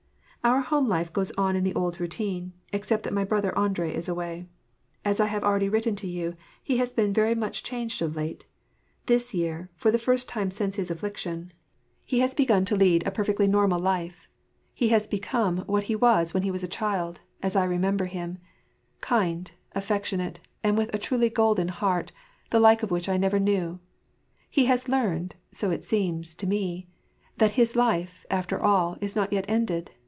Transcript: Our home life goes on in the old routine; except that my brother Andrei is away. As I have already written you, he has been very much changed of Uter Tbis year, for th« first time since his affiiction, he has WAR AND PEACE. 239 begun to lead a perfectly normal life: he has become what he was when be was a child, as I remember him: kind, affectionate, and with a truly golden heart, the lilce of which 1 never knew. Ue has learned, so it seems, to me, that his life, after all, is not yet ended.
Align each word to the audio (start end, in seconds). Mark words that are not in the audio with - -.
Our 0.43 0.61
home 0.61 0.87
life 0.87 1.13
goes 1.13 1.31
on 1.33 1.55
in 1.55 1.63
the 1.63 1.75
old 1.75 1.99
routine; 1.99 2.53
except 2.73 3.03
that 3.03 3.13
my 3.13 3.23
brother 3.23 3.55
Andrei 3.55 3.93
is 3.93 4.09
away. 4.09 4.47
As 5.05 5.19
I 5.19 5.27
have 5.27 5.43
already 5.43 5.69
written 5.69 5.95
you, 6.01 6.35
he 6.63 6.77
has 6.77 6.91
been 6.91 7.13
very 7.13 7.35
much 7.35 7.61
changed 7.61 8.01
of 8.01 8.13
Uter 8.13 8.41
Tbis 9.05 9.35
year, 9.35 9.69
for 9.75 9.91
th« 9.91 10.01
first 10.03 10.27
time 10.27 10.49
since 10.49 10.77
his 10.77 10.89
affiiction, 10.89 11.51
he 12.03 12.21
has 12.21 12.31
WAR 12.31 12.31
AND 12.31 12.37
PEACE. 12.37 12.47
239 12.47 12.47
begun 12.47 12.65
to 12.65 12.75
lead 12.75 13.05
a 13.07 13.11
perfectly 13.15 13.47
normal 13.47 13.79
life: 13.79 14.27
he 14.73 14.87
has 14.89 15.05
become 15.05 15.57
what 15.67 15.83
he 15.83 15.95
was 15.95 16.33
when 16.33 16.41
be 16.41 16.49
was 16.49 16.63
a 16.63 16.67
child, 16.67 17.19
as 17.43 17.55
I 17.55 17.63
remember 17.65 18.05
him: 18.05 18.39
kind, 18.99 19.51
affectionate, 19.75 20.39
and 20.63 20.75
with 20.75 20.91
a 20.91 20.97
truly 20.97 21.29
golden 21.29 21.67
heart, 21.67 22.11
the 22.49 22.59
lilce 22.59 22.81
of 22.81 22.89
which 22.89 23.07
1 23.07 23.21
never 23.21 23.37
knew. 23.39 23.79
Ue 24.53 24.65
has 24.65 24.89
learned, 24.89 25.35
so 25.51 25.69
it 25.69 25.83
seems, 25.85 26.33
to 26.33 26.47
me, 26.47 26.87
that 27.37 27.51
his 27.51 27.75
life, 27.75 28.25
after 28.31 28.59
all, 28.59 28.97
is 29.01 29.15
not 29.15 29.31
yet 29.31 29.45
ended. 29.47 29.91